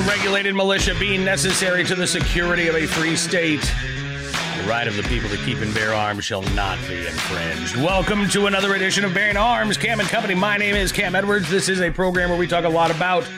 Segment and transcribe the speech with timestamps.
[0.00, 3.60] well regulated militia being necessary to the security of a free state.
[3.60, 7.76] The right of the people to keep and bear arms shall not be infringed.
[7.76, 10.34] Welcome to another edition of Bearing Arms, Cam and Company.
[10.34, 11.50] My name is Cam Edwards.
[11.50, 13.28] This is a program where we talk a lot about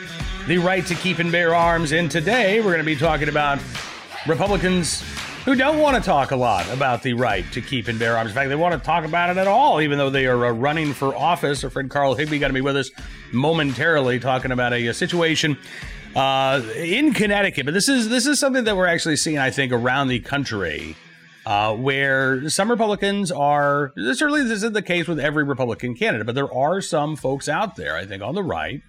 [0.47, 1.91] the right to keep and bear arms.
[1.91, 3.59] And today we're going to be talking about
[4.27, 5.03] Republicans
[5.45, 8.29] who don't want to talk a lot about the right to keep and bear arms.
[8.29, 10.51] In fact, they want to talk about it at all, even though they are uh,
[10.51, 11.63] running for office.
[11.63, 12.91] Our friend Carl Higbie going to be with us
[13.33, 15.57] momentarily, talking about a, a situation
[16.15, 17.65] uh, in Connecticut.
[17.65, 20.95] But this is this is something that we're actually seeing, I think, around the country.
[21.45, 26.35] Uh, where some Republicans are, certainly this isn't the case with every Republican candidate, but
[26.35, 28.81] there are some folks out there, I think, on the right,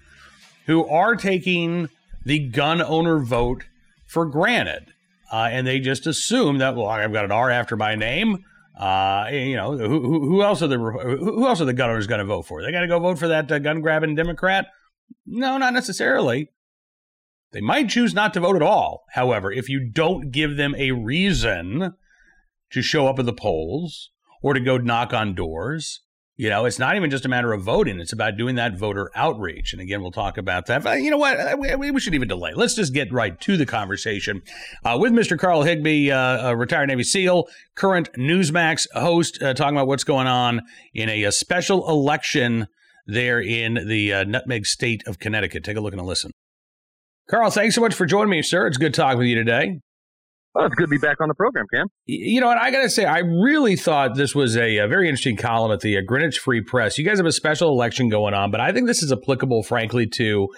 [0.67, 1.89] who are taking
[2.25, 3.65] the gun owner vote
[4.07, 4.95] for granted
[5.35, 8.45] uh, and they just assume that well, I've got an R after my name.
[8.79, 12.21] Uh, you know, who, who, else are the who else are the gun owners going
[12.21, 12.63] to vote for?
[12.63, 14.67] They got to go vote for that uh, gun grabbing Democrat?
[15.27, 16.51] No, not necessarily.
[17.55, 19.05] They might choose not to vote at all.
[19.13, 21.95] However, if you don't give them a reason
[22.71, 24.11] to show up at the polls
[24.43, 26.01] or to go knock on doors,
[26.37, 28.01] you know, it's not even just a matter of voting.
[28.01, 29.73] It's about doing that voter outreach.
[29.73, 30.83] And again, we'll talk about that.
[30.83, 31.79] But you know what?
[31.79, 32.55] We, we should even delay.
[32.55, 34.43] Let's just get right to the conversation
[34.85, 35.39] uh, with Mr.
[35.39, 40.63] Carl Higbie, uh, retired Navy SEAL, current Newsmax host, uh, talking about what's going on
[40.93, 42.67] in a, a special election
[43.07, 45.63] there in the uh, Nutmeg State of Connecticut.
[45.63, 46.33] Take a look and a listen.
[47.31, 48.67] Carl, thanks so much for joining me, sir.
[48.67, 49.81] It's good talking with you today.
[50.55, 51.89] Well, it's good to be back on the program, Cam.
[52.07, 52.59] You know what?
[52.59, 55.81] I got to say, I really thought this was a, a very interesting column at
[55.81, 56.97] the uh, Greenwich Free Press.
[56.97, 60.07] You guys have a special election going on, but I think this is applicable, frankly,
[60.15, 60.49] to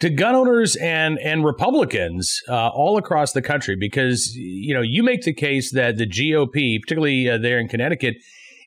[0.00, 5.04] to gun owners and and Republicans uh, all across the country because you know you
[5.04, 8.16] make the case that the GOP, particularly uh, there in Connecticut,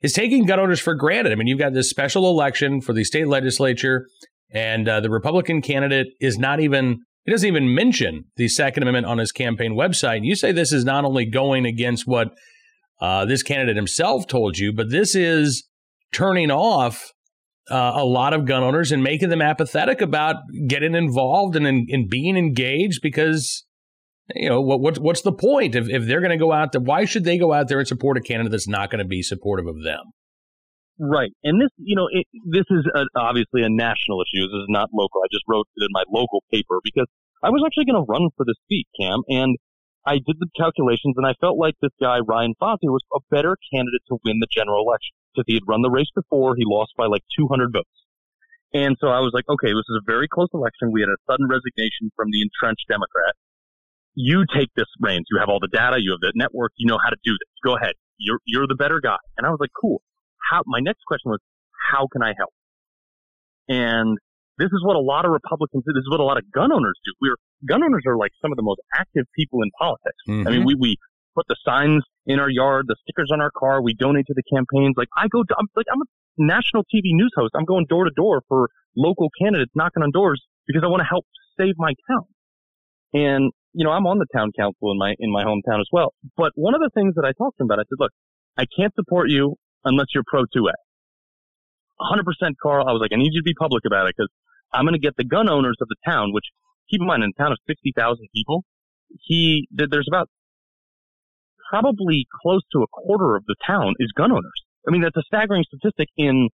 [0.01, 1.33] is taking gun owners for granted.
[1.33, 4.07] I mean, you've got this special election for the state legislature,
[4.51, 9.05] and uh, the Republican candidate is not even he doesn't even mention the Second Amendment
[9.05, 10.17] on his campaign website.
[10.17, 12.33] And you say this is not only going against what
[12.99, 15.67] uh, this candidate himself told you, but this is
[16.11, 17.11] turning off
[17.69, 20.35] uh, a lot of gun owners and making them apathetic about
[20.67, 23.65] getting involved and in, being engaged because
[24.35, 26.81] you know what, what what's the point if, if they're going to go out there
[26.81, 29.21] why should they go out there and support a candidate that's not going to be
[29.21, 29.99] supportive of them
[31.01, 31.33] Right.
[31.41, 34.45] And this, you know, it, this is a, obviously a national issue.
[34.45, 35.25] This is not local.
[35.25, 37.09] I just wrote it in my local paper because
[37.41, 39.57] I was actually going to run for this seat, Cam, and
[40.05, 43.57] I did the calculations and I felt like this guy, Ryan Fazio, was a better
[43.73, 46.53] candidate to win the general election because he had run the race before.
[46.53, 47.97] He lost by like 200 votes.
[48.69, 50.93] And so I was like, okay, this is a very close election.
[50.93, 53.33] We had a sudden resignation from the entrenched Democrat.
[54.13, 55.25] You take this reins.
[55.33, 55.97] You have all the data.
[55.97, 56.77] You have the network.
[56.77, 57.49] You know how to do this.
[57.65, 57.97] Go ahead.
[58.21, 59.17] You're, you're the better guy.
[59.37, 60.03] And I was like, cool
[60.51, 61.39] how, my next question was,
[61.91, 62.51] how can I help?
[63.69, 64.17] And
[64.57, 65.93] this is what a lot of Republicans do.
[65.93, 67.11] This is what a lot of gun owners do.
[67.21, 70.21] We're, gun owners are like some of the most active people in politics.
[70.27, 70.47] Mm-hmm.
[70.47, 70.97] I mean, we, we
[71.35, 74.43] put the signs in our yard, the stickers on our car, we donate to the
[74.53, 74.95] campaigns.
[74.97, 77.53] Like I go, I'm like, I'm a national TV news host.
[77.55, 81.07] I'm going door to door for local candidates knocking on doors because I want to
[81.09, 81.25] help
[81.57, 82.25] save my town.
[83.13, 86.13] And, you know, I'm on the town council in my, in my hometown as well.
[86.35, 88.11] But one of the things that I talked to him about, I said, look,
[88.57, 90.73] I can't support you unless you're pro 2A.
[92.01, 92.23] 100%
[92.61, 94.29] Carl, I was like, I need you to be public about it because
[94.73, 96.45] I'm going to get the gun owners of the town, which
[96.89, 98.63] keep in mind in a town of 60,000 people,
[99.21, 100.29] he, there's about
[101.69, 104.59] probably close to a quarter of the town is gun owners.
[104.87, 106.49] I mean, that's a staggering statistic in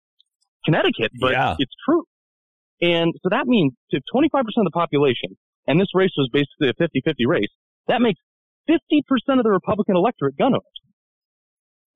[0.66, 1.56] Connecticut, but yeah.
[1.60, 2.04] it's true.
[2.82, 5.38] And so that means if 25% of the population,
[5.68, 7.54] and this race was basically a 50-50 race,
[7.88, 8.20] that makes
[8.70, 10.80] 50% of the Republican electorate gun owners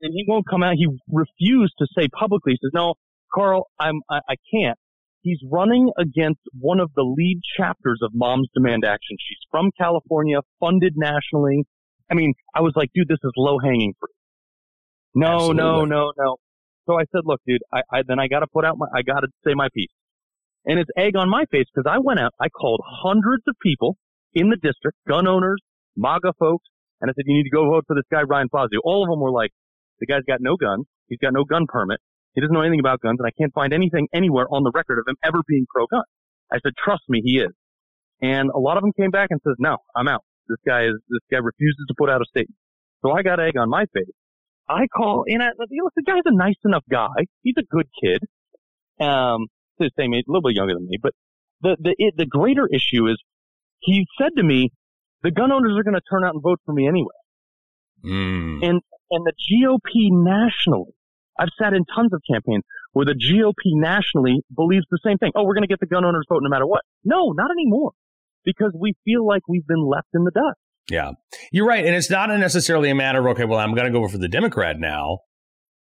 [0.02, 0.76] and he won't come out.
[0.76, 2.54] He refused to say publicly.
[2.54, 2.96] He says, "No,
[3.34, 4.78] Carl, I'm I, I can't."
[5.22, 9.18] He's running against one of the lead chapters of Moms Demand Action.
[9.20, 11.66] She's from California, funded nationally.
[12.09, 14.16] I mean, I was like, dude, this is low hanging fruit.
[15.16, 15.62] No, Absolutely.
[15.62, 16.36] no, no, no.
[16.88, 19.02] So I said, look, dude, I, I then I got to put out my, I
[19.02, 19.91] got to say my piece.
[20.66, 23.97] And it's egg on my face because I went out, I called hundreds of people
[24.34, 25.62] in the district, gun owners,
[25.97, 26.66] MAGA folks,
[27.02, 28.79] and I said, you need to go vote for this guy, Ryan Fazio.
[28.84, 29.52] All of them were like,
[29.99, 30.84] the guy's got no gun.
[31.07, 31.99] He's got no gun permit.
[32.35, 34.99] He doesn't know anything about guns, and I can't find anything anywhere on the record
[34.99, 36.03] of him ever being pro-gun.
[36.51, 37.51] I said, trust me, he is.
[38.22, 40.23] And a lot of them came back and says, no, I'm out.
[40.47, 42.57] This guy is, this guy refuses to put out a statement.
[43.01, 44.11] So I got egg on my face.
[44.67, 47.07] I call, and I, you know, the guy's a nice enough guy.
[47.41, 48.19] He's a good kid.
[48.99, 49.47] Um,
[49.79, 51.13] the same age, a little bit younger than me, but
[51.61, 53.17] the, the, it, the greater issue is
[53.79, 54.72] he said to me,
[55.23, 57.07] the gun owners are going to turn out and vote for me anyway.
[58.05, 58.63] Mm.
[58.63, 58.81] And
[59.11, 60.91] and the GOP nationally,
[61.40, 62.64] I've sat in tons of campaigns
[62.94, 65.32] where the GOP nationally believes the same thing.
[65.35, 66.82] Oh, we're going to get the gun owners vote no matter what.
[67.03, 67.91] No, not anymore.
[68.46, 70.58] because we feel like we've been left in the dust.
[70.90, 71.11] Yeah,
[71.52, 74.08] you're right, and it's not necessarily a matter of okay, well, I'm going to go
[74.08, 75.20] for the Democrat now.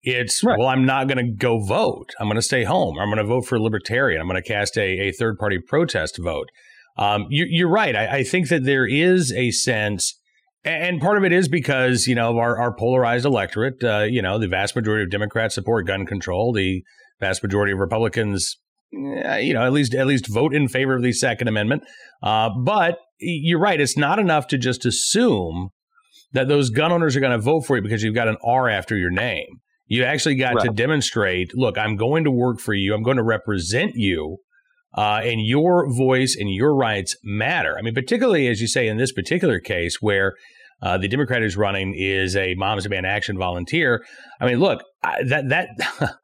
[0.04, 0.58] It's right.
[0.60, 2.14] well, I'm not going to go vote.
[2.20, 2.98] I'm going to stay home.
[3.00, 4.22] I'm going to vote for Libertarian.
[4.22, 6.50] I'm going to cast a, a third party protest vote.
[6.98, 7.96] Um, you, are right.
[7.96, 10.20] I, I, think that there is a sense,
[10.68, 13.84] and part of it is because you know our, our polarized electorate.
[13.84, 16.54] Uh, you know, the vast majority of Democrats support gun control.
[16.54, 16.84] The
[17.20, 18.58] vast majority of Republicans,
[18.94, 21.84] eh, you know, at least at least vote in favor of the Second Amendment.
[22.22, 23.80] Uh, but you're right.
[23.80, 25.70] It's not enough to just assume
[26.34, 28.70] that those gun owners are going to vote for you because you've got an R
[28.70, 29.48] after your name.
[29.86, 30.66] You actually got right.
[30.66, 32.94] to demonstrate, look, I'm going to work for you.
[32.94, 34.38] I'm going to represent you.
[34.94, 37.78] Uh, and your voice and your rights matter.
[37.78, 40.34] I mean, particularly as you say in this particular case, where
[40.82, 44.04] uh, the Democrat who's running is a Moms Demand Action volunteer.
[44.40, 45.70] I mean, look, I, that that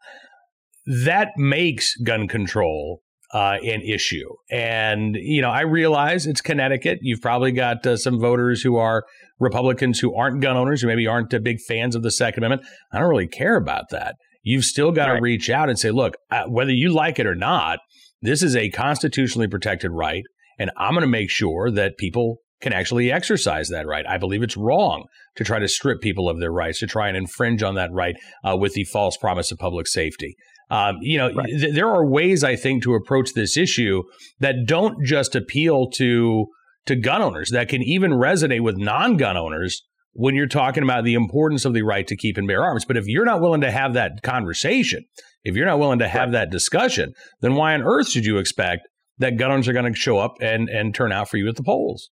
[1.06, 3.02] that makes gun control
[3.34, 4.30] uh, an issue.
[4.52, 7.00] And, you know, I realize it's Connecticut.
[7.02, 9.06] You've probably got uh, some voters who are
[9.40, 12.70] Republicans who aren't gun owners, who maybe aren't uh, big fans of the Second Amendment.
[12.92, 14.16] I don't really care about that.
[14.44, 15.16] You've still got right.
[15.16, 17.80] to reach out and say, look, uh, whether you like it or not,
[18.22, 20.24] this is a constitutionally protected right.
[20.60, 24.06] And I'm going to make sure that people can actually exercise that right.
[24.08, 25.06] I believe it's wrong
[25.36, 28.16] to try to strip people of their rights, to try and infringe on that right
[28.44, 30.36] uh, with the false promise of public safety.
[30.72, 31.46] Um, you know, right.
[31.46, 34.02] th- there are ways I think to approach this issue
[34.40, 36.48] that don't just appeal to
[36.86, 41.14] to gun owners, that can even resonate with non-gun owners when you're talking about the
[41.14, 42.84] importance of the right to keep and bear arms.
[42.86, 45.06] But if you're not willing to have that conversation,
[45.44, 46.34] if you're not willing to have right.
[46.34, 48.88] that discussion, then why on earth should you expect
[49.18, 51.56] that gun owners are going to show up and and turn out for you at
[51.56, 52.10] the polls?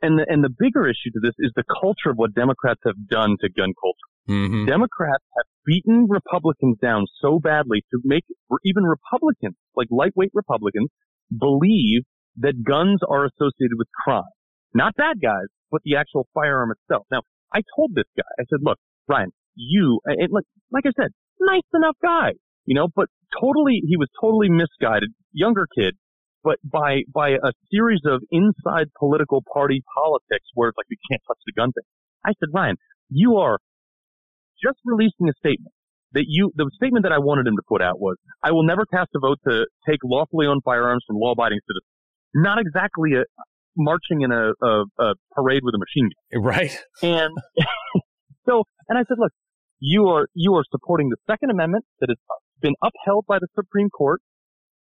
[0.00, 3.08] And the, and the bigger issue to this is the culture of what Democrats have
[3.08, 4.10] done to gun culture.
[4.28, 4.66] Mm-hmm.
[4.66, 8.24] Democrats have beaten Republicans down so badly to make
[8.64, 10.88] even Republicans, like lightweight Republicans,
[11.36, 12.02] believe
[12.38, 14.22] that guns are associated with crime.
[14.74, 17.06] Not bad guys, but the actual firearm itself.
[17.10, 21.10] Now, I told this guy, I said, look, Brian, you, and like, like I said,
[21.40, 22.32] nice enough guy,
[22.64, 23.08] you know, but
[23.38, 25.96] totally, he was totally misguided, younger kid,
[26.42, 31.22] but by, by a series of inside political party politics where it's like, you can't
[31.26, 31.84] touch the gun thing.
[32.24, 32.76] I said, Ryan,
[33.10, 33.58] you are
[34.62, 35.74] just releasing a statement
[36.12, 38.84] that you, the statement that I wanted him to put out was, I will never
[38.86, 41.88] cast a vote to take lawfully owned firearms from law abiding citizens.
[42.34, 43.24] Not exactly a,
[43.76, 46.42] marching in a, a, a parade with a machine gun.
[46.42, 46.76] Right.
[47.02, 47.32] And
[48.46, 49.32] so, and I said, look,
[49.80, 52.18] you are, you are supporting the Second Amendment that has
[52.60, 54.20] been upheld by the Supreme Court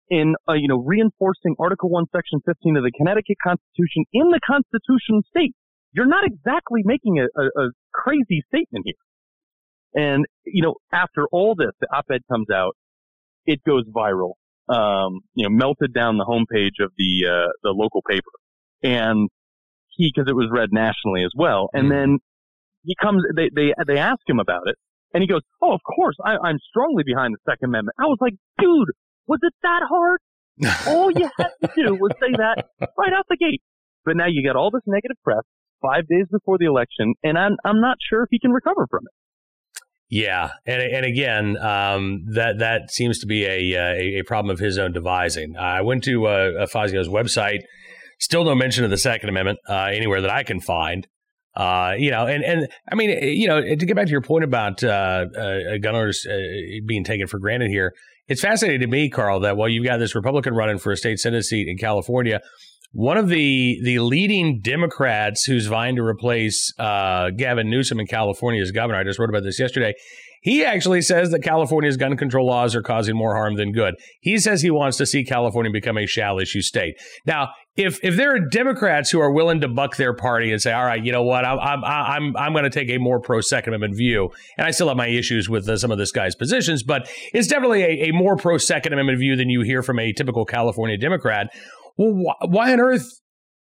[0.10, 4.40] in, uh, you know, reinforcing Article 1, Section 15 of the Connecticut Constitution in the
[4.46, 5.56] Constitution state.
[5.92, 8.96] You're not exactly making a, a, a crazy statement here.
[9.96, 12.76] And, you know, after all this, the op-ed comes out,
[13.46, 14.34] it goes viral,
[14.68, 18.30] um, you know, melted down the homepage of the, uh, the local paper.
[18.84, 19.30] And
[19.90, 21.70] he, cause it was read nationally as well.
[21.74, 21.90] And mm.
[21.90, 22.18] then
[22.84, 24.76] he comes, they, they, they ask him about it
[25.14, 27.96] and he goes, Oh, of course, I, I'm strongly behind the Second Amendment.
[28.00, 28.90] I was like, dude,
[29.30, 30.20] was it that hard?
[30.88, 32.66] All you had to do was say that
[32.98, 33.62] right out the gate.
[34.04, 35.44] But now you got all this negative press
[35.82, 39.02] five days before the election, and I'm I'm not sure if he can recover from
[39.06, 39.84] it.
[40.10, 44.60] Yeah, and and again, um, that that seems to be a, a, a problem of
[44.60, 45.56] his own devising.
[45.58, 47.60] I went to uh, Fazio's website.
[48.20, 51.08] Still no mention of the Second Amendment uh, anywhere that I can find.
[51.56, 54.44] Uh, you know, and and I mean, you know, to get back to your point
[54.44, 56.38] about uh, uh, gun owners uh,
[56.86, 57.94] being taken for granted here,
[58.30, 61.20] it's fascinating to me, Carl, that while you've got this Republican running for a state
[61.20, 62.40] senate seat in California,
[62.92, 68.62] one of the the leading Democrats who's vying to replace uh, Gavin Newsom in California
[68.62, 69.94] as governor, I just wrote about this yesterday.
[70.42, 73.96] He actually says that California's gun control laws are causing more harm than good.
[74.22, 76.96] He says he wants to see California become a shall issue state.
[77.26, 80.74] Now, if if there are Democrats who are willing to buck their party and say,
[80.74, 83.40] "All right, you know what, I'm I'm I'm I'm going to take a more pro
[83.40, 86.36] Second Amendment view," and I still have my issues with uh, some of this guy's
[86.36, 89.98] positions, but it's definitely a, a more pro Second Amendment view than you hear from
[89.98, 91.48] a typical California Democrat.
[91.98, 93.08] Well, wh- why on earth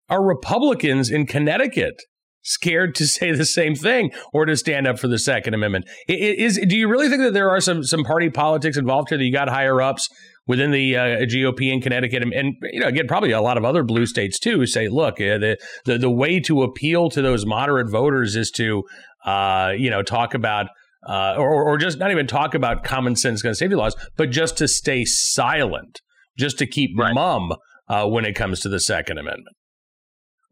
[0.08, 2.02] are Republicans in Connecticut
[2.42, 5.88] scared to say the same thing or to stand up for the Second Amendment?
[6.08, 9.24] Is do you really think that there are some some party politics involved here that
[9.24, 10.08] you got higher ups
[10.50, 13.64] within the uh, GOP in Connecticut and, and, you know again probably a lot of
[13.64, 17.46] other blue states too say look uh, the, the the way to appeal to those
[17.46, 18.82] moderate voters is to
[19.24, 20.66] uh, you know talk about
[21.08, 24.58] uh, or, or just not even talk about common sense gun safety laws, but just
[24.58, 26.00] to stay silent,
[26.36, 27.14] just to keep right.
[27.14, 27.52] mum
[27.88, 29.56] uh, when it comes to the Second Amendment.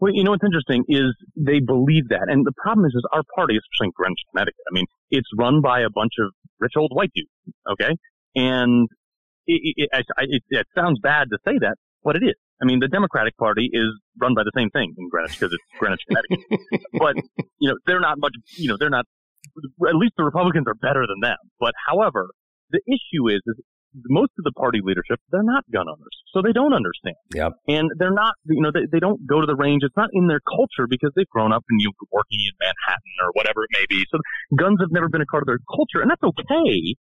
[0.00, 3.22] Well, you know what's interesting is they believe that, and the problem is, is our
[3.34, 4.64] party, especially in Greenwich, Connecticut.
[4.70, 7.28] I mean, it's run by a bunch of rich old white dudes,
[7.72, 7.94] okay,
[8.34, 8.88] and
[9.48, 12.36] it, it, it, it, it sounds bad to say that, but it is.
[12.60, 13.90] I mean, the Democratic Party is
[14.20, 16.42] run by the same thing in Greenwich because it's Greenwich, Connecticut.
[16.98, 17.14] but
[17.58, 18.34] you know, they're not much.
[18.56, 19.06] You know, they're not.
[19.88, 21.38] At least the Republicans are better than them.
[21.58, 22.28] But however,
[22.70, 23.56] the issue is, is
[24.10, 26.16] most of the party leadership, they're not gun owners.
[26.34, 27.16] So they don't understand.
[27.34, 27.52] Yep.
[27.68, 29.82] And they're not, you know, they, they don't go to the range.
[29.82, 33.16] It's not in their culture because they've grown up and you know, working in Manhattan
[33.24, 34.04] or whatever it may be.
[34.10, 34.18] So
[34.58, 36.94] guns have never been a part of their culture and that's okay.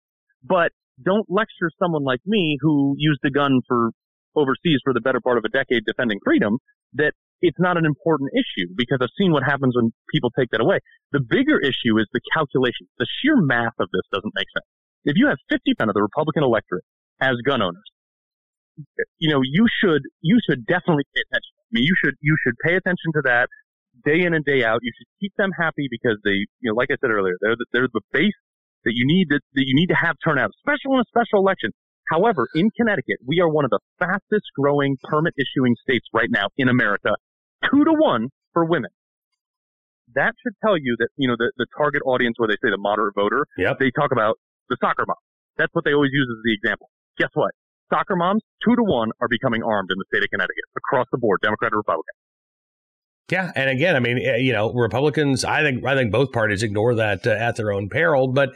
[0.44, 0.72] But
[1.02, 3.92] don't lecture someone like me who used a gun for
[4.36, 6.58] overseas for the better part of a decade defending freedom
[6.94, 10.62] that it's not an important issue because I've seen what happens when people take that
[10.62, 10.80] away.
[11.12, 12.88] The bigger issue is the calculation.
[12.98, 14.68] The sheer math of this doesn't make sense.
[15.06, 16.84] If you have 50% of the Republican electorate
[17.22, 17.86] as gun owners,
[19.20, 21.54] you know, you should, you should definitely pay attention.
[21.60, 23.48] I mean, you should, you should pay attention to that
[24.04, 24.80] day in and day out.
[24.82, 27.66] You should keep them happy because they, you know, like I said earlier, they're the,
[27.72, 28.36] they're the base
[28.86, 31.72] that you need to, that you need to have turnout, especially in a special election.
[32.10, 36.48] However, in Connecticut, we are one of the fastest growing permit issuing states right now
[36.58, 37.18] in America,
[37.70, 38.92] two to one for women.
[40.14, 42.78] That should tell you that, you know, the, the target audience where they say the
[42.78, 43.80] moderate voter, yep.
[43.80, 44.38] they talk about
[44.70, 45.18] the soccer mom.
[45.58, 46.90] That's what they always use as the example.
[47.18, 47.52] Guess what?
[47.90, 51.18] Soccer moms, two to one, are becoming armed in the state of Connecticut across the
[51.18, 52.14] board, Democrat or Republican.
[53.32, 55.44] Yeah, and again, I mean, eh, you know, Republicans.
[55.44, 58.28] I think I think both parties ignore that uh, at their own peril.
[58.28, 58.50] But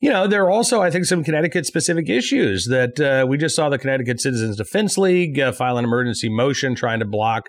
[0.00, 3.54] you know, there are also, I think, some Connecticut specific issues that uh, we just
[3.54, 7.48] saw the Connecticut Citizens Defense League uh, file an emergency motion trying to block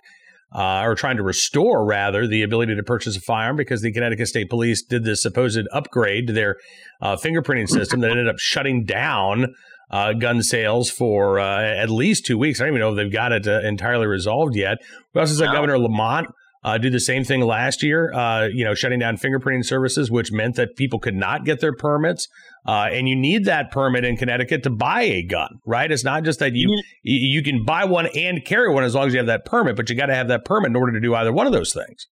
[0.54, 4.28] uh, or trying to restore, rather, the ability to purchase a firearm because the Connecticut
[4.28, 6.58] State Police did this supposed upgrade to their
[7.02, 9.56] uh, fingerprinting system that ended up shutting down
[9.90, 12.62] uh, gun sales for uh, at least two weeks.
[12.62, 14.78] I don't even know if they've got it uh, entirely resolved yet.
[15.14, 15.54] We also saw wow.
[15.54, 16.28] Governor Lamont
[16.64, 20.32] uh, do the same thing last year, uh, you know, shutting down fingerprinting services, which
[20.32, 22.28] meant that people could not get their permits.
[22.66, 25.92] Uh, and you need that permit in Connecticut to buy a gun, right?
[25.92, 29.14] It's not just that you you can buy one and carry one as long as
[29.14, 31.14] you have that permit, but you got to have that permit in order to do
[31.14, 32.08] either one of those things.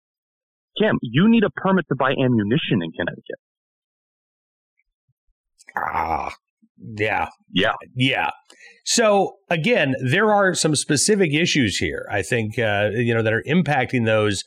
[0.80, 3.40] Cam, you need a permit to buy ammunition in Connecticut.
[5.76, 6.34] Ah,
[6.80, 7.28] yeah.
[7.52, 7.74] Yeah.
[7.96, 8.30] Yeah.
[8.86, 12.08] So again, there are some specific issues here.
[12.12, 14.44] I think uh, you know that are impacting those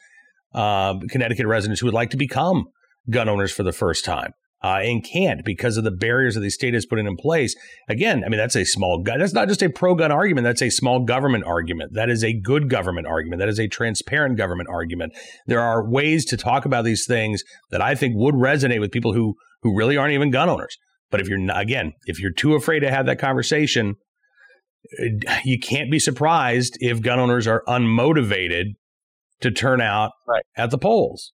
[0.55, 2.67] uh, Connecticut residents who would like to become
[3.11, 4.33] gun owners for the first time.
[4.63, 7.57] Uh, and can't because of the barriers that the state is putting in place.
[7.89, 9.19] Again, I mean, that's a small gun.
[9.19, 10.45] That's not just a pro gun argument.
[10.45, 11.95] That's a small government argument.
[11.95, 13.41] That is a good government argument.
[13.41, 15.15] That is a transparent government argument.
[15.47, 19.15] There are ways to talk about these things that I think would resonate with people
[19.15, 20.77] who who really aren't even gun owners.
[21.11, 23.97] But if you're not, again, if you're too afraid to have that conversation,
[25.45, 28.77] you can't be surprised if gun owners are unmotivated
[29.41, 30.45] to turn out right.
[30.57, 31.33] at the polls.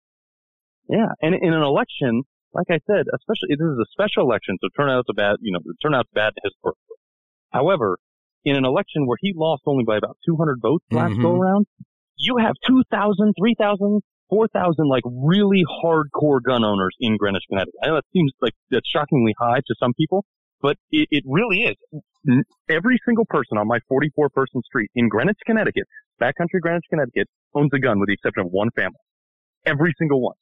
[0.89, 2.23] Yeah, and in an election,
[2.55, 5.61] like I said, especially this is a special election, so turnout's a bad, you know,
[5.83, 6.97] turnout's bad historically.
[7.51, 7.99] However,
[8.45, 11.23] in an election where he lost only by about 200 votes last mm-hmm.
[11.23, 11.67] go around,
[12.17, 17.75] you have 2,000, 3,000, 4,000 like really hardcore gun owners in Greenwich, Connecticut.
[17.83, 20.25] I know that seems like that's shockingly high to some people,
[20.61, 21.77] but it, it really is.
[22.69, 25.85] Every single person on my 44 person street in Greenwich, Connecticut,
[26.21, 28.99] backcountry Greenwich, Connecticut, owns a gun with the exception of one family.
[29.65, 30.37] Every single one.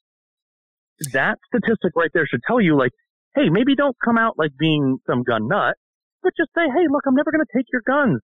[1.12, 2.92] That statistic right there should tell you like,
[3.34, 5.74] hey, maybe don't come out like being some gun nut,
[6.22, 8.20] but just say, hey, look, I'm never going to take your guns.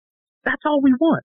[0.46, 1.24] That's all we want.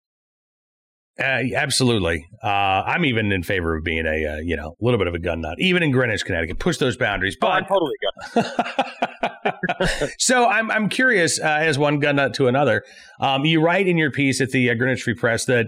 [1.18, 2.26] Uh, absolutely.
[2.42, 5.14] Uh, I'm even in favor of being a uh, you know a little bit of
[5.14, 6.59] a gun nut, even in Greenwich, Connecticut.
[6.59, 7.37] Push those boundaries.
[7.40, 7.94] But oh, I'm totally
[8.35, 10.11] gun.
[10.18, 12.83] so I'm I'm curious uh, as one gun nut to another.
[13.21, 15.66] Um, you write in your piece at the uh, Greenwich Free Press that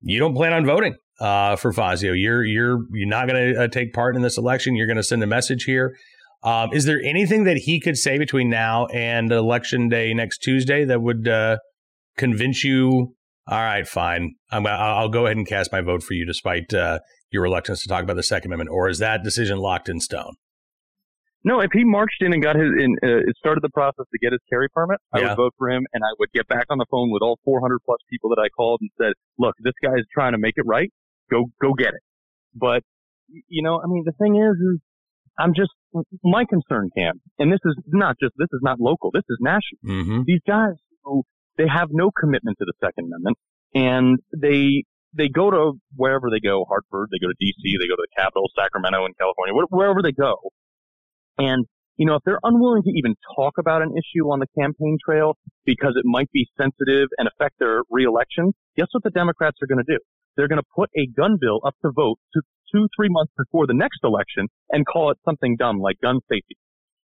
[0.00, 2.14] you don't plan on voting uh, for Fazio.
[2.14, 4.74] You're you're you're not going to take part in this election.
[4.74, 5.94] You're going to send a message here.
[6.42, 10.86] Um, is there anything that he could say between now and election day next Tuesday
[10.86, 11.28] that would
[12.16, 13.14] convince you
[13.50, 14.34] all right, fine.
[14.50, 16.98] I'm, I'll go ahead and cast my vote for you, despite uh,
[17.30, 18.70] your reluctance to talk about the Second Amendment.
[18.70, 20.34] Or is that decision locked in stone?
[21.44, 24.32] No, if he marched in and got his, in, uh, started the process to get
[24.32, 25.28] his carry permit, I yeah.
[25.28, 27.78] would vote for him, and I would get back on the phone with all 400
[27.86, 30.66] plus people that I called and said, "Look, this guy is trying to make it
[30.66, 30.90] right.
[31.30, 32.02] Go, go get it."
[32.54, 32.82] But
[33.28, 34.80] you know, I mean, the thing is, is
[35.38, 35.70] I'm just
[36.24, 39.10] my concern, Cam, and this is not just this is not local.
[39.12, 39.80] This is national.
[39.86, 40.22] Mm-hmm.
[40.26, 40.74] These guys
[41.04, 41.22] who
[41.58, 43.36] they have no commitment to the Second Amendment,
[43.74, 47.96] and they they go to wherever they go, Hartford, they go to D.C., they go
[47.96, 50.36] to the Capitol, Sacramento in California, wherever they go,
[51.36, 54.96] and you know if they're unwilling to even talk about an issue on the campaign
[55.04, 55.36] trail
[55.66, 59.84] because it might be sensitive and affect their reelection, guess what the Democrats are going
[59.84, 59.98] to do?
[60.36, 63.66] They're going to put a gun bill up to vote to two, three months before
[63.66, 66.56] the next election and call it something dumb like gun safety.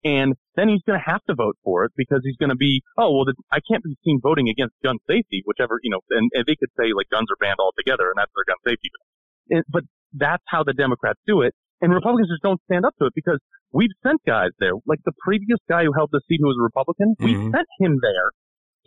[0.07, 2.79] And then he's going to have to vote for it because he's going to be,
[2.95, 6.47] oh, well, I can't be seen voting against gun safety, whichever, you know, and, and
[6.47, 9.67] they could say like guns are banned altogether and that's their gun safety bill.
[9.67, 9.83] but
[10.15, 11.51] that's how the Democrats do it.
[11.81, 13.43] And Republicans just don't stand up to it because
[13.75, 14.79] we've sent guys there.
[14.87, 17.27] Like the previous guy who held the seat who was a Republican, mm-hmm.
[17.27, 18.31] we sent him there.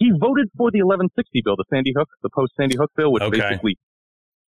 [0.01, 1.13] He voted for the 1160
[1.45, 3.45] bill, the Sandy Hook, the post Sandy Hook bill, which okay.
[3.45, 3.77] basically,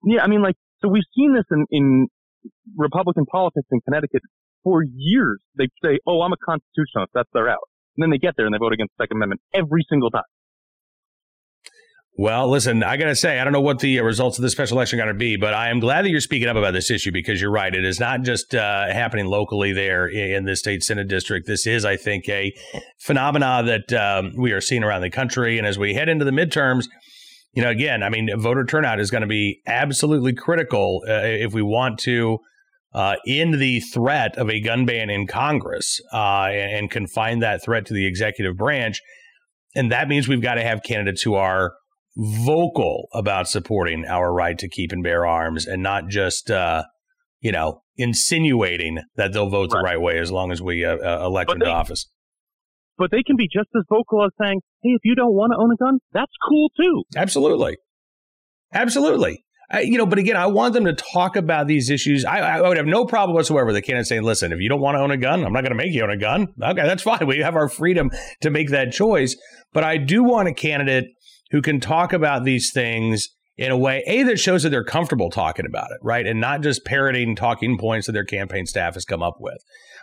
[0.03, 2.07] yeah, I mean, like, so we've seen this in, in
[2.75, 4.25] Republican politics in Connecticut
[4.65, 5.39] for years.
[5.57, 7.13] They say, oh, I'm a constitutionalist.
[7.13, 7.69] That's their out.
[7.95, 10.24] And then they get there and they vote against the Second Amendment every single time.
[12.17, 14.53] Well, listen, I got to say, I don't know what the uh, results of this
[14.53, 16.72] special election are going to be, but I am glad that you're speaking up about
[16.72, 17.75] this issue because you're right.
[17.75, 21.45] It is not just uh, happening locally there in the state Senate district.
[21.45, 22.53] This is, I think, a
[23.00, 25.57] phenomena that um, we are seeing around the country.
[25.57, 26.86] And as we head into the midterms,
[27.53, 31.53] you know, again, I mean, voter turnout is going to be absolutely critical uh, if
[31.53, 32.39] we want to
[32.95, 37.61] uh, end the threat of a gun ban in Congress uh, and, and confine that
[37.61, 39.01] threat to the executive branch.
[39.75, 41.73] And that means we've got to have candidates who are
[42.15, 46.83] vocal about supporting our right to keep and bear arms and not just, uh,
[47.41, 49.79] you know, insinuating that they'll vote right.
[49.79, 52.09] the right way as long as we uh, uh, elect them to office.
[52.97, 55.61] But they can be just as vocal as saying, hey, if you don't want to
[55.61, 57.03] own a gun, that's cool too.
[57.17, 57.75] Absolutely.
[58.73, 59.44] Absolutely.
[59.81, 62.25] You know, but again, I want them to talk about these issues.
[62.25, 64.81] I, I would have no problem whatsoever with the candidate saying, listen, if you don't
[64.81, 66.48] want to own a gun, I'm not going to make you own a gun.
[66.62, 67.25] Okay, that's fine.
[67.25, 69.36] We have our freedom to make that choice.
[69.74, 71.05] But I do want a candidate
[71.51, 75.29] who can talk about these things in a way a that shows that they're comfortable
[75.29, 79.05] talking about it right and not just parroting talking points that their campaign staff has
[79.05, 79.57] come up with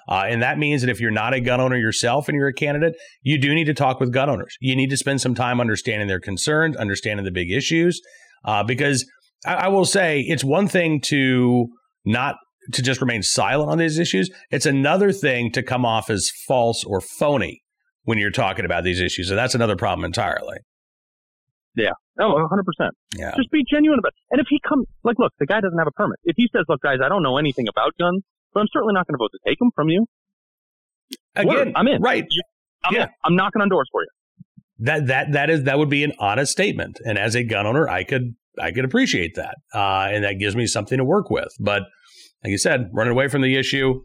[0.08, 2.54] uh, and that means that if you're not a gun owner yourself and you're a
[2.54, 5.60] candidate you do need to talk with gun owners you need to spend some time
[5.60, 8.00] understanding their concerns understanding the big issues
[8.44, 9.04] uh, because
[9.46, 11.68] I, I will say it's one thing to
[12.04, 12.36] not
[12.72, 16.84] to just remain silent on these issues it's another thing to come off as false
[16.84, 17.60] or phony
[18.04, 20.58] when you're talking about these issues and that's another problem entirely
[21.74, 21.92] yeah.
[22.20, 22.90] Oh, 100%.
[23.16, 23.32] Yeah.
[23.36, 24.32] Just be genuine about it.
[24.32, 26.18] And if he comes, like, look, the guy doesn't have a permit.
[26.24, 29.06] If he says, look, guys, I don't know anything about guns, but I'm certainly not
[29.06, 30.06] going to vote to take them from you.
[31.34, 32.02] Again, Word, I'm in.
[32.02, 32.26] Right.
[32.84, 33.04] I'm yeah.
[33.04, 33.08] In.
[33.24, 34.08] I'm knocking on doors for you.
[34.80, 37.88] That that that is that would be an honest statement, and as a gun owner,
[37.88, 41.48] I could I could appreciate that, uh, and that gives me something to work with.
[41.58, 41.82] But
[42.44, 44.02] like you said, running away from the issue,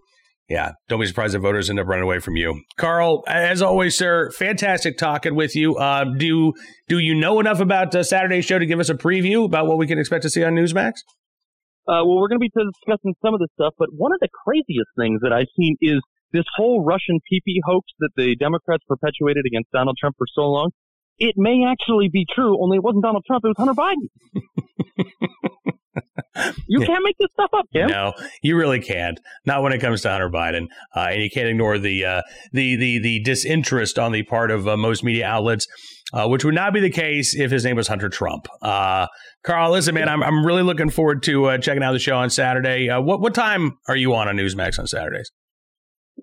[0.50, 2.62] yeah, don't be surprised if voters end up running away from you.
[2.78, 5.76] Carl, as always, sir, fantastic talking with you.
[5.76, 6.54] Uh, do
[6.88, 9.78] do you know enough about uh, Saturday's show to give us a preview about what
[9.78, 11.00] we can expect to see on Newsmax?
[11.88, 14.28] Uh, well, we're going to be discussing some of this stuff, but one of the
[14.44, 16.00] craziest things that I've seen is
[16.34, 20.72] this whole Russian PP hoax that the Democrats perpetuated against Donald Trump for so long.
[21.20, 24.44] It may actually be true, only it wasn't Donald Trump, it was Hunter Biden.
[26.68, 27.90] You can't make this stuff up, Cam.
[27.90, 29.20] No, you really can't.
[29.46, 32.76] Not when it comes to Hunter Biden, uh, and you can't ignore the uh, the
[32.76, 35.68] the the disinterest on the part of uh, most media outlets,
[36.14, 38.48] uh, which would not be the case if his name was Hunter Trump.
[38.62, 39.08] Uh,
[39.44, 42.30] Carl, listen, man, I'm I'm really looking forward to uh, checking out the show on
[42.30, 42.90] Saturday.
[43.00, 45.32] what what time are you on on Newsmax on Saturdays?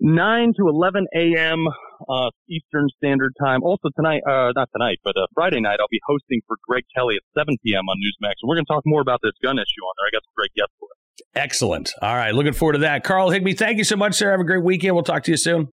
[0.01, 1.67] 9 to 11 a.m.
[2.09, 3.63] Uh, Eastern Standard Time.
[3.63, 7.15] Also tonight, uh, not tonight, but uh, Friday night, I'll be hosting for Greg Kelly
[7.15, 7.87] at 7 p.m.
[7.89, 8.35] on Newsmax.
[8.41, 10.07] And we're going to talk more about this gun issue on there.
[10.07, 10.95] I got some great guests for it.
[11.35, 11.91] Excellent.
[12.01, 12.33] All right.
[12.33, 13.03] Looking forward to that.
[13.03, 14.31] Carl Higbie, thank you so much, sir.
[14.31, 14.95] Have a great weekend.
[14.95, 15.67] We'll talk to you soon.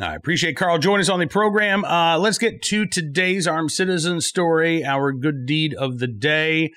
[0.00, 1.84] I appreciate Carl joining us on the program.
[1.84, 6.70] Uh, let's get to today's armed citizen story, our good deed of the day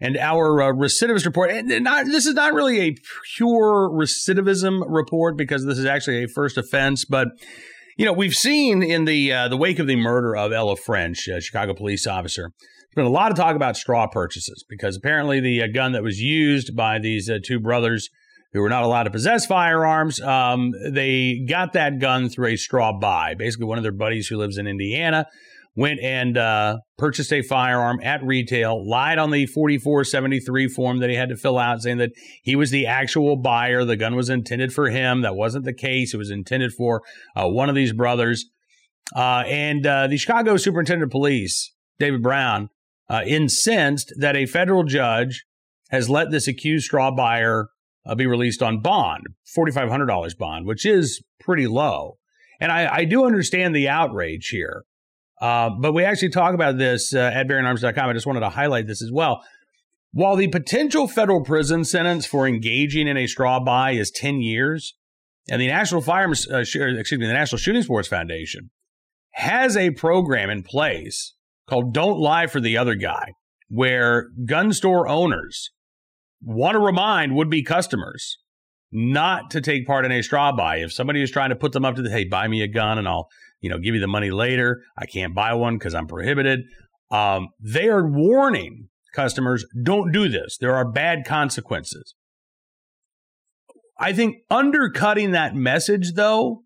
[0.00, 1.50] and our uh, recidivist report.
[1.50, 2.94] And not, this is not really a
[3.36, 7.28] pure recidivism report because this is actually a first offense, but
[7.96, 11.28] you know we've seen in the uh, the wake of the murder of Ella French,
[11.28, 12.52] a Chicago police officer.
[12.60, 16.02] There's been a lot of talk about straw purchases because apparently the uh, gun that
[16.02, 18.10] was used by these uh, two brothers
[18.52, 22.92] who were not allowed to possess firearms, um, they got that gun through a straw
[22.92, 23.34] buy.
[23.34, 25.26] Basically, one of their buddies who lives in Indiana
[25.74, 31.16] went and uh, purchased a firearm at retail, lied on the 4473 form that he
[31.16, 33.84] had to fill out, saying that he was the actual buyer.
[33.84, 35.22] The gun was intended for him.
[35.22, 36.12] That wasn't the case.
[36.12, 37.02] It was intended for
[37.34, 38.44] uh, one of these brothers.
[39.14, 42.68] Uh, and uh, the Chicago Superintendent of Police, David Brown,
[43.08, 45.44] uh, incensed that a federal judge
[45.90, 47.68] has let this accused straw buyer
[48.06, 49.24] uh, be released on bond,
[49.56, 52.16] $4,500 bond, which is pretty low.
[52.60, 54.84] And I, I do understand the outrage here.
[55.42, 58.08] Uh, but we actually talk about this uh, at bearingarms.com.
[58.08, 59.42] I just wanted to highlight this as well.
[60.12, 64.94] While the potential federal prison sentence for engaging in a straw buy is 10 years,
[65.50, 68.70] and the National Firearms, uh, excuse me, the National Shooting Sports Foundation
[69.32, 71.34] has a program in place
[71.68, 73.32] called Don't Lie for the Other Guy,
[73.68, 75.70] where gun store owners
[76.40, 78.38] want to remind would be customers
[78.92, 80.76] not to take part in a straw buy.
[80.76, 82.98] If somebody is trying to put them up to the, hey, buy me a gun
[82.98, 83.28] and I'll,
[83.62, 84.82] you know, give you the money later.
[84.98, 86.60] I can't buy one because I'm prohibited.
[87.10, 90.58] Um, they are warning customers, don't do this.
[90.58, 92.14] There are bad consequences.
[93.98, 96.64] I think undercutting that message, though,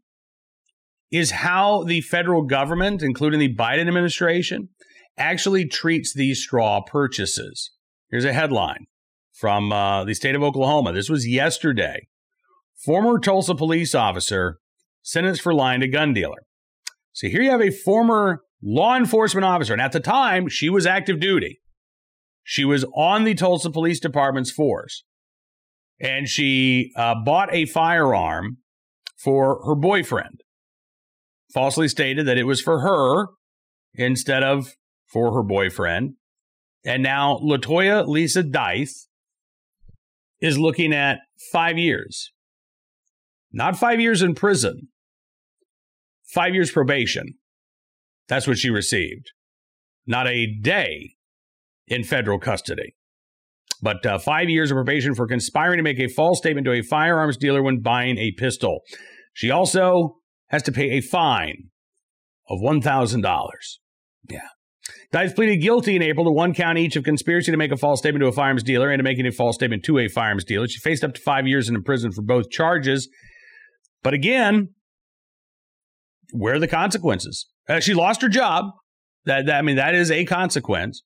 [1.10, 4.70] is how the federal government, including the Biden administration,
[5.18, 7.72] actually treats these straw purchases.
[8.10, 8.86] Here's a headline
[9.32, 10.92] from uh, the state of Oklahoma.
[10.92, 12.08] This was yesterday.
[12.84, 14.58] Former Tulsa police officer
[15.02, 16.42] sentenced for lying to gun dealer.
[17.16, 20.84] So here you have a former law enforcement officer, and at the time, she was
[20.84, 21.62] active duty.
[22.44, 25.02] She was on the Tulsa Police Department's force,
[25.98, 28.58] and she uh, bought a firearm
[29.16, 30.42] for her boyfriend.
[31.54, 33.28] Falsely stated that it was for her
[33.94, 34.74] instead of
[35.06, 36.16] for her boyfriend.
[36.84, 39.06] And now Latoya Lisa Deith
[40.42, 42.30] is looking at five years.
[43.52, 44.88] Not five years in prison,
[46.32, 47.34] five years probation.
[48.28, 49.30] That's what she received.
[50.06, 51.14] Not a day
[51.86, 52.94] in federal custody,
[53.82, 56.82] but uh, five years of probation for conspiring to make a false statement to a
[56.82, 58.80] firearms dealer when buying a pistol.
[59.32, 61.70] She also has to pay a fine
[62.48, 63.22] of $1,000.
[64.28, 64.40] Yeah.
[65.12, 67.98] Deith pleaded guilty in April to one count each of conspiracy to make a false
[67.98, 70.66] statement to a firearms dealer and to making a false statement to a firearms dealer.
[70.68, 73.08] She faced up to five years in prison for both charges.
[74.02, 74.70] But again,
[76.32, 77.46] where are the consequences?
[77.68, 78.66] Uh, she lost her job.
[79.24, 81.02] That, that, I mean, that is a consequence.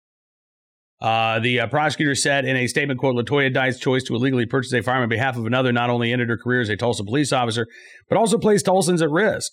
[1.01, 4.73] Uh, the uh, prosecutor said in a statement, quote, Latoya Deith's choice to illegally purchase
[4.75, 7.33] a firearm on behalf of another not only ended her career as a Tulsa police
[7.33, 7.67] officer,
[8.09, 9.51] but also placed Tulsans at risk.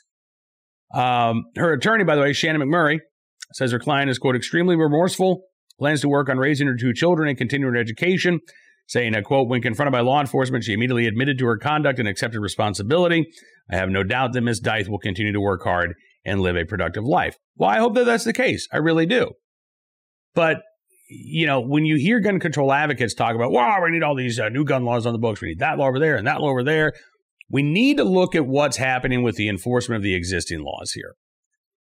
[0.93, 2.99] Um, her attorney, by the way, Shannon McMurray,
[3.53, 5.43] says her client is, quote, extremely remorseful,
[5.79, 8.39] plans to work on raising her two children and continuing her education,
[8.87, 12.07] saying, a quote, when confronted by law enforcement, she immediately admitted to her conduct and
[12.07, 13.27] accepted responsibility.
[13.69, 14.61] I have no doubt that Ms.
[14.61, 15.93] Deith will continue to work hard
[16.25, 17.37] and live a productive life.
[17.55, 18.67] Well, I hope that that's the case.
[18.71, 19.31] I really do.
[20.33, 20.61] But,
[21.09, 24.39] you know, when you hear gun control advocates talk about, wow, we need all these
[24.39, 26.39] uh, new gun laws on the books, we need that law over there and that
[26.41, 26.93] law over there,
[27.49, 31.15] we need to look at what's happening with the enforcement of the existing laws here.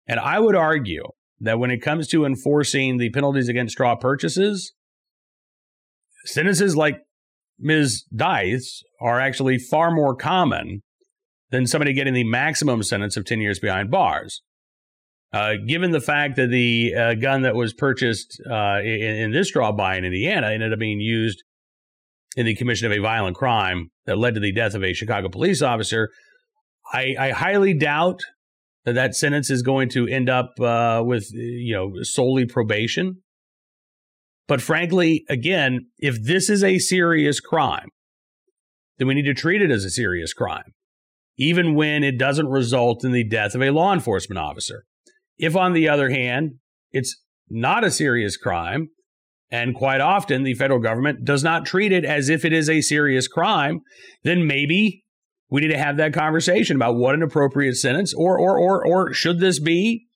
[0.06, 1.04] And I would argue
[1.40, 4.74] that when it comes to enforcing the penalties against straw purchases,
[6.24, 6.98] sentences like
[7.58, 8.04] Ms.
[8.14, 10.82] Deith's are actually far more common
[11.50, 14.42] than somebody getting the maximum sentence of 10 years behind bars.
[15.32, 19.48] Uh, given the fact that the uh, gun that was purchased uh, in, in, this
[19.48, 21.42] straw buy in Indiana ended up being used
[22.36, 25.28] in the commission of a violent crime that led to the death of a Chicago
[25.28, 26.10] police officer,
[26.92, 28.20] I, I highly doubt
[28.84, 33.22] that that sentence is going to end up uh, with you know solely probation.
[34.46, 37.88] But frankly, again, if this is a serious crime,
[38.98, 40.74] then we need to treat it as a serious crime,
[41.36, 44.84] even when it doesn't result in the death of a law enforcement officer.
[45.38, 46.56] If, on the other hand,
[46.92, 47.16] it's
[47.48, 48.88] not a serious crime,
[49.50, 52.80] and quite often the federal government does not treat it as if it is a
[52.80, 53.80] serious crime,
[54.22, 55.04] then maybe
[55.50, 59.12] we need to have that conversation about what an appropriate sentence or or or or
[59.12, 60.06] should this be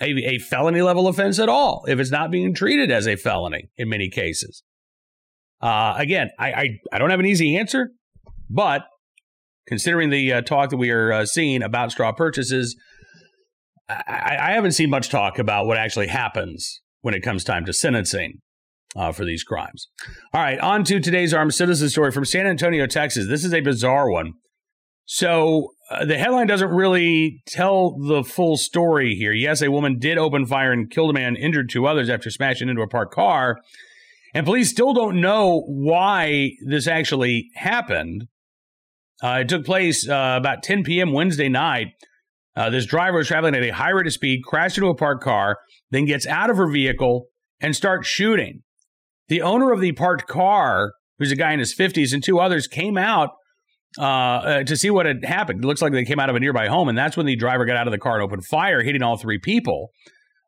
[0.00, 3.70] a, a felony level offense at all if it's not being treated as a felony
[3.76, 4.62] in many cases.
[5.60, 7.90] Uh, again, I, I, I don't have an easy answer,
[8.48, 8.86] but
[9.66, 12.76] considering the uh, talk that we are uh, seeing about straw purchases,
[13.88, 17.72] I, I, haven't seen much talk about what actually happens when it comes time to
[17.72, 18.38] sentencing
[18.96, 19.88] uh, for these crimes.
[20.32, 23.28] All right, on to today's armed citizen story from San Antonio, Texas.
[23.28, 24.32] This is a bizarre one.
[25.12, 29.32] So uh, the headline doesn't really tell the full story here.
[29.32, 32.68] Yes, a woman did open fire and killed a man, injured two others after smashing
[32.68, 33.56] into a parked car.
[34.34, 38.28] And police still don't know why this actually happened.
[39.20, 41.12] Uh, it took place uh, about 10 p.m.
[41.12, 41.88] Wednesday night.
[42.54, 45.24] Uh, this driver was traveling at a high rate of speed, crashed into a parked
[45.24, 45.56] car,
[45.90, 47.26] then gets out of her vehicle
[47.60, 48.62] and starts shooting.
[49.26, 52.68] The owner of the parked car, who's a guy in his 50s, and two others
[52.68, 53.30] came out
[53.98, 55.64] uh, to see what had happened.
[55.64, 57.64] It looks like they came out of a nearby home, and that's when the driver
[57.64, 59.90] got out of the car and opened fire, hitting all three people.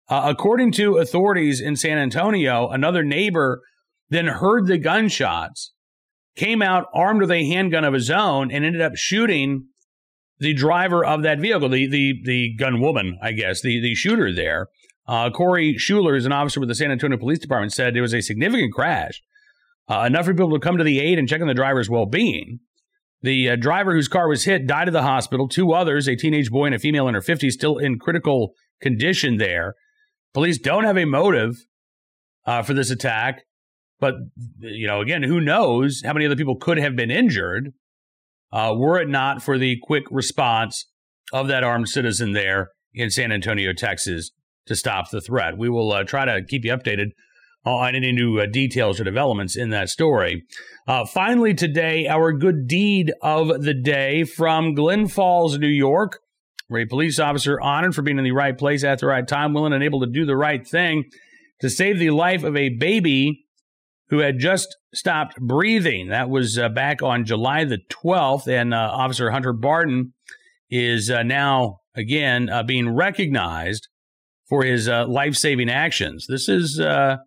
[0.08, 3.62] Uh, according to authorities in San Antonio, another neighbor
[4.10, 5.72] then heard the gunshots,
[6.36, 9.66] came out armed with a handgun of his own, and ended up shooting
[10.38, 14.34] the driver of that vehicle, the the the gun woman, I guess, the the shooter
[14.34, 14.68] there.
[15.06, 17.72] Uh, Corey Schuler is an officer with the San Antonio Police Department.
[17.72, 19.22] Said it was a significant crash,
[19.88, 22.06] uh, enough for people to come to the aid and check on the driver's well
[22.06, 22.60] being.
[23.22, 25.48] The uh, driver whose car was hit died at the hospital.
[25.48, 29.36] Two others, a teenage boy and a female in her 50s, still in critical condition
[29.36, 29.74] there.
[30.34, 31.64] Police don't have a motive
[32.46, 33.42] uh, for this attack.
[34.00, 34.14] But,
[34.58, 37.72] you know, again, who knows how many other people could have been injured?
[38.52, 40.86] uh, were it not for the quick response
[41.32, 44.30] of that armed citizen there in San Antonio, Texas,
[44.66, 45.56] to stop the threat.
[45.56, 47.12] We will uh, try to keep you updated
[47.64, 50.44] on any new uh, details or developments in that story.
[50.86, 56.18] Uh, finally, today, our good deed of the day from Glens Falls, New York,
[56.68, 59.54] where a police officer honored for being in the right place at the right time,
[59.54, 61.04] willing and able to do the right thing
[61.60, 63.44] to save the life of a baby
[64.08, 66.08] who had just stopped breathing.
[66.08, 70.12] That was uh, back on July the 12th, and uh, Officer Hunter Barton
[70.68, 73.88] is uh, now again uh, being recognized
[74.48, 76.26] for his uh, life-saving actions.
[76.28, 77.18] This is uh,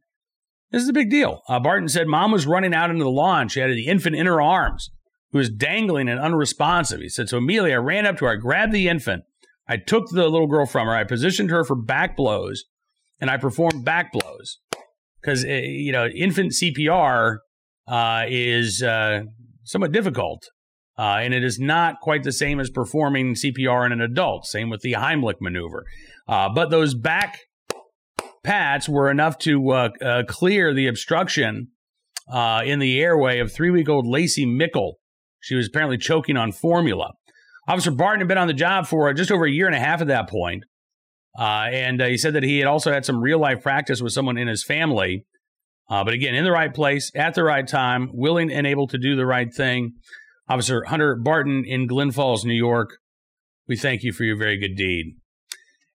[0.72, 1.42] this is a big deal.
[1.48, 3.48] Barton said, "Mom was running out into the lawn.
[3.48, 4.90] She had the infant in her arms,
[5.32, 8.36] who was dangling and unresponsive." He said, "So immediately I ran up to her, I
[8.36, 9.24] grabbed the infant,
[9.68, 12.66] I took the little girl from her, I positioned her for back blows,
[13.20, 14.60] and I performed back blows."
[15.26, 17.38] because eh, you know infant CPR
[17.88, 19.22] uh, is uh,
[19.64, 20.44] somewhat difficult,
[20.98, 24.46] uh, and it is not quite the same as performing CPR in an adult.
[24.46, 25.86] Same with the Heimlich maneuver,
[26.28, 27.40] uh, but those back
[28.46, 31.68] pats were enough to uh, uh, clear the obstruction
[32.66, 35.00] in the airway of three-week-old Lacey Mickle.
[35.40, 37.12] She was apparently choking on formula.
[37.68, 40.02] Officer Barton had been on the job for just over a year and a half
[40.02, 40.64] at that point.
[41.38, 44.14] Uh, and uh, he said that he had also had some real life practice with
[44.14, 45.26] someone in his family.
[45.90, 48.98] Uh, but again, in the right place, at the right time, willing and able to
[48.98, 49.94] do the right thing.
[50.48, 52.98] Officer Hunter Barton in Glens Falls, New York,
[53.68, 55.16] we thank you for your very good deed.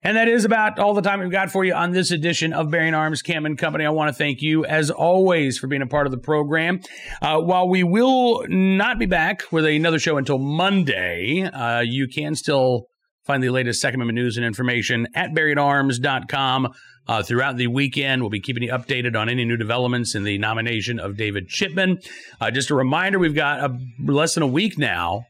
[0.03, 2.69] And that is about all the time we've got for you on this edition of
[2.69, 3.85] Bearing Arms Cam and Company.
[3.85, 6.81] I want to thank you, as always, for being a part of the program.
[7.21, 12.35] Uh, while we will not be back with another show until Monday, uh, you can
[12.35, 12.87] still
[13.27, 16.73] Find the latest Second Amendment news and information at bearingarms.com.
[17.09, 20.37] Uh, throughout the weekend, we'll be keeping you updated on any new developments in the
[20.37, 21.99] nomination of David Chipman.
[22.39, 25.25] Uh, just a reminder, we've got a, less than a week now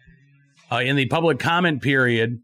[0.72, 2.38] uh, in the public comment period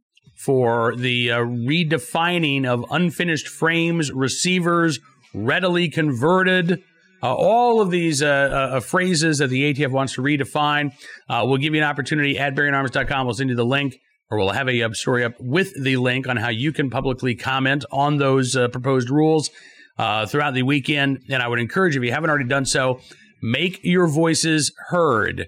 [0.44, 5.00] for the uh, redefining of unfinished frames, receivers,
[5.34, 6.84] readily converted.
[7.22, 10.92] Uh, all of these uh, uh, phrases that the ATF wants to redefine.
[11.30, 13.26] Uh, we'll give you an opportunity at bearingarms.com.
[13.26, 13.96] We'll send you the link
[14.30, 17.86] or we'll have a story up with the link on how you can publicly comment
[17.92, 19.50] on those uh, proposed rules
[19.98, 21.20] uh, throughout the weekend.
[21.30, 23.00] And I would encourage you, if you haven't already done so,
[23.42, 25.48] make your voices heard.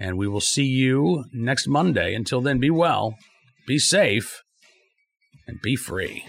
[0.00, 2.14] And we will see you next Monday.
[2.14, 3.14] Until then, be well,
[3.66, 4.42] be safe,
[5.46, 6.24] and be free.